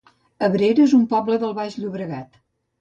Abrera 0.47 0.83
es 0.85 0.95
un 1.01 1.05
poble 1.13 1.39
del 1.45 1.55
Baix 1.61 1.79
Llobregat 1.85 2.45